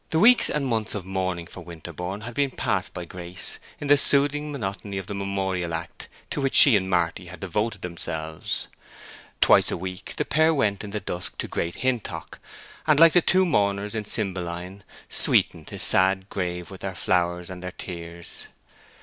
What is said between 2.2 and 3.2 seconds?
had been passed by